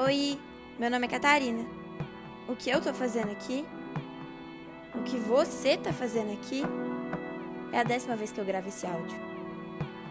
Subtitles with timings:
[0.00, 0.38] Oi,
[0.78, 1.68] meu nome é Catarina.
[2.48, 3.64] O que eu tô fazendo aqui?
[4.94, 6.62] O que você tá fazendo aqui?
[7.72, 9.18] É a décima vez que eu gravo esse áudio.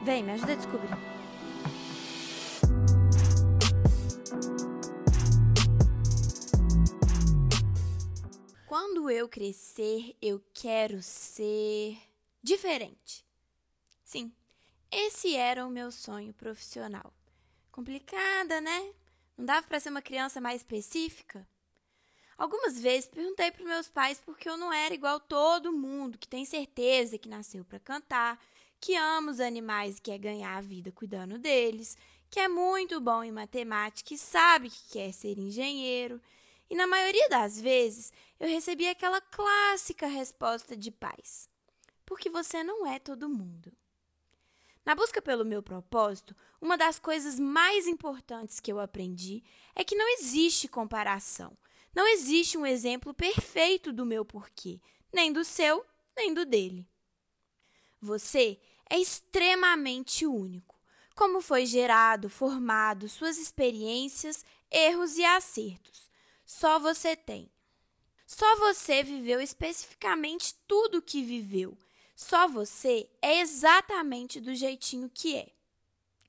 [0.03, 0.89] Vem, me ajuda a descobrir.
[8.65, 11.97] Quando eu crescer, eu quero ser
[12.43, 13.25] diferente.
[14.03, 14.33] Sim,
[14.91, 17.13] esse era o meu sonho profissional.
[17.71, 18.91] Complicada, né?
[19.37, 21.47] Não dava para ser uma criança mais específica?
[22.37, 26.27] Algumas vezes perguntei para meus pais por que eu não era igual todo mundo, que
[26.27, 28.39] tem certeza que nasceu para cantar,
[28.79, 31.95] que ama os animais e quer ganhar a vida cuidando deles,
[32.29, 36.21] que é muito bom em matemática e sabe que quer ser engenheiro.
[36.69, 41.47] E na maioria das vezes eu recebi aquela clássica resposta de pais:
[42.05, 43.71] porque você não é todo mundo.
[44.87, 49.43] Na busca pelo meu propósito, uma das coisas mais importantes que eu aprendi
[49.75, 51.57] é que não existe comparação.
[51.93, 54.79] Não existe um exemplo perfeito do meu porquê,
[55.11, 55.85] nem do seu,
[56.15, 56.87] nem do dele.
[57.99, 58.57] Você
[58.89, 60.79] é extremamente único.
[61.13, 66.09] Como foi gerado, formado, suas experiências, erros e acertos.
[66.45, 67.51] Só você tem.
[68.25, 71.77] Só você viveu especificamente tudo o que viveu
[72.17, 75.49] só você é exatamente do jeitinho que é.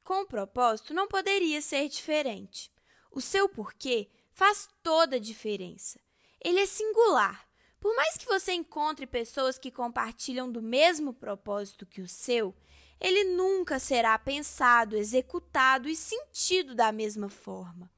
[0.04, 2.70] Com o propósito, não poderia ser diferente.
[3.10, 5.98] O seu porquê faz toda a diferença.
[6.44, 7.48] Ele é singular.
[7.80, 12.54] Por mais que você encontre pessoas que compartilham do mesmo propósito que o seu,
[13.00, 17.90] ele nunca será pensado, executado e sentido da mesma forma.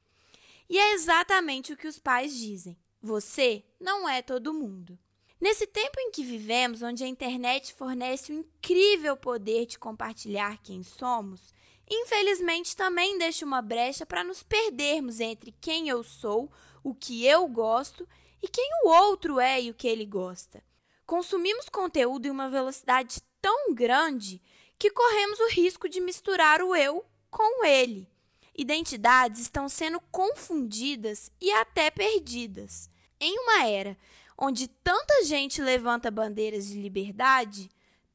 [0.68, 4.96] E é exatamente o que os pais dizem: você não é todo mundo.
[5.40, 10.82] Nesse tempo em que vivemos, onde a internet fornece o incrível poder de compartilhar quem
[10.82, 11.54] somos,
[11.88, 16.52] infelizmente também deixa uma brecha para nos perdermos entre quem eu sou,
[16.84, 18.06] o que eu gosto
[18.42, 20.62] e quem o outro é e o que ele gosta.
[21.06, 24.42] Consumimos conteúdo em uma velocidade tão grande
[24.78, 28.06] que corremos o risco de misturar o eu com ele.
[28.54, 32.90] Identidades estão sendo confundidas e até perdidas.
[33.18, 33.96] Em uma era
[34.40, 37.70] onde tanta gente levanta bandeiras de liberdade,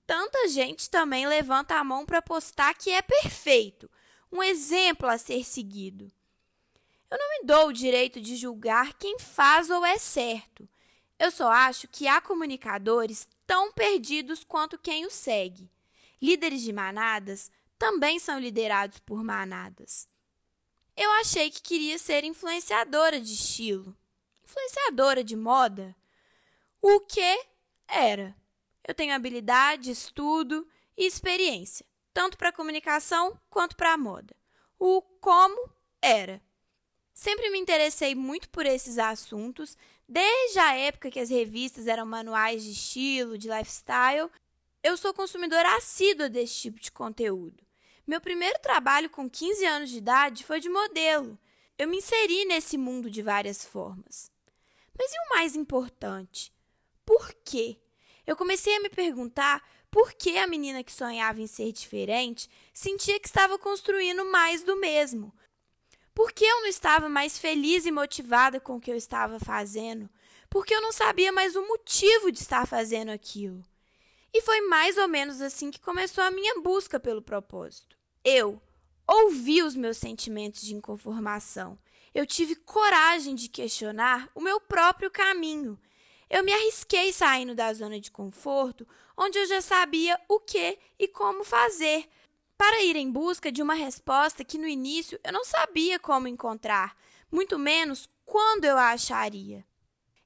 [0.07, 3.89] tanta gente também levanta a mão para postar que é perfeito,
[4.31, 6.11] um exemplo a ser seguido.
[7.11, 10.67] Eu não me dou o direito de julgar quem faz ou é certo.
[11.19, 15.69] Eu só acho que há comunicadores tão perdidos quanto quem os segue.
[16.19, 20.09] Líderes de manadas também são liderados por manadas.
[20.97, 23.95] Eu achei que queria ser influenciadora de estilo,
[24.43, 25.95] influenciadora de moda.
[26.87, 27.47] O que
[27.87, 28.35] era?
[28.87, 34.35] Eu tenho habilidade, estudo e experiência, tanto para comunicação quanto para a moda.
[34.77, 35.67] O como
[35.99, 36.39] era.
[37.11, 39.75] Sempre me interessei muito por esses assuntos,
[40.07, 44.29] desde a época que as revistas eram manuais de estilo, de lifestyle.
[44.83, 47.65] Eu sou consumidora assídua desse tipo de conteúdo.
[48.05, 51.35] Meu primeiro trabalho com 15 anos de idade foi de modelo.
[51.79, 54.29] Eu me inseri nesse mundo de várias formas.
[54.95, 56.53] Mas e o mais importante?
[57.05, 57.77] Por quê?
[58.25, 63.19] Eu comecei a me perguntar por que a menina que sonhava em ser diferente sentia
[63.19, 65.33] que estava construindo mais do mesmo.
[66.13, 70.09] Por que eu não estava mais feliz e motivada com o que eu estava fazendo?
[70.49, 73.63] Porque eu não sabia mais o motivo de estar fazendo aquilo.
[74.33, 77.97] E foi mais ou menos assim que começou a minha busca pelo propósito.
[78.23, 78.61] Eu
[79.07, 81.77] ouvi os meus sentimentos de inconformação.
[82.13, 85.79] Eu tive coragem de questionar o meu próprio caminho
[86.29, 88.87] eu me arrisquei saindo da zona de conforto,
[89.17, 92.07] onde eu já sabia o que e como fazer,
[92.57, 96.97] para ir em busca de uma resposta que no início eu não sabia como encontrar,
[97.31, 99.65] muito menos quando eu a acharia.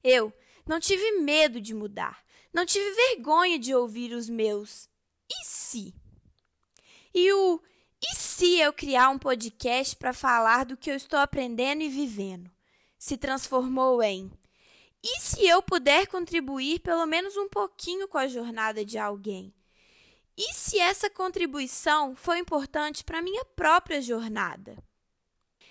[0.02, 0.32] Eu
[0.66, 4.88] não tive medo de mudar, não tive vergonha de ouvir os meus
[5.30, 5.94] e se.
[7.12, 7.60] E o
[8.02, 12.50] e se eu criar um podcast para falar do que eu estou aprendendo e vivendo?
[12.98, 14.32] Se transformou em
[15.02, 19.54] e se eu puder contribuir pelo menos um pouquinho com a jornada de alguém?
[20.36, 24.82] E se essa contribuição foi importante para a minha própria jornada?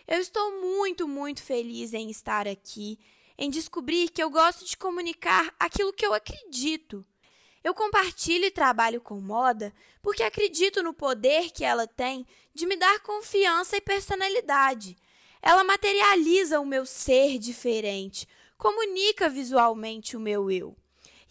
[0.08, 3.00] Eu estou muito, muito feliz em estar aqui,
[3.38, 7.06] em descobrir que eu gosto de comunicar aquilo que eu acredito.
[7.64, 12.76] Eu compartilho e trabalho com moda porque acredito no poder que ela tem de me
[12.76, 14.98] dar confiança e personalidade.
[15.42, 18.28] Ela materializa o meu ser diferente,
[18.60, 20.76] comunica visualmente o meu eu.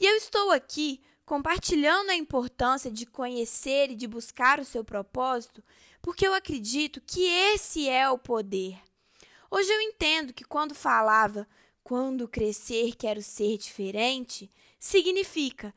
[0.00, 5.62] E eu estou aqui compartilhando a importância de conhecer e de buscar o seu propósito,
[6.00, 8.80] porque eu acredito que esse é o poder.
[9.50, 11.46] Hoje eu entendo que quando falava
[11.84, 15.74] quando crescer quero ser diferente, significa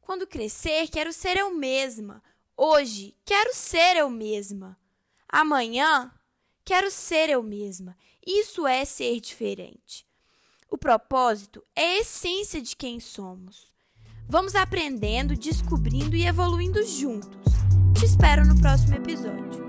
[0.00, 2.22] quando crescer quero ser eu mesma.
[2.56, 4.78] Hoje quero ser eu mesma.
[5.28, 6.12] Amanhã
[6.64, 7.96] quero ser eu mesma.
[8.26, 10.06] Isso é ser diferente.
[10.74, 13.72] O propósito é a essência de quem somos.
[14.28, 17.52] Vamos aprendendo, descobrindo e evoluindo juntos.
[17.96, 19.63] Te espero no próximo episódio.